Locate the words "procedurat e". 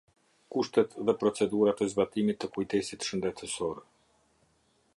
1.23-1.89